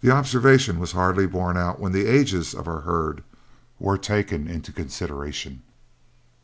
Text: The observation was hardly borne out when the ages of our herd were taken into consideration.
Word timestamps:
The 0.00 0.10
observation 0.10 0.80
was 0.80 0.90
hardly 0.90 1.28
borne 1.28 1.56
out 1.56 1.78
when 1.78 1.92
the 1.92 2.06
ages 2.06 2.54
of 2.56 2.66
our 2.66 2.80
herd 2.80 3.22
were 3.78 3.96
taken 3.96 4.48
into 4.48 4.72
consideration. 4.72 5.62